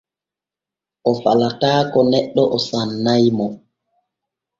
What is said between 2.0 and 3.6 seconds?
neɗɗe o sannay mo.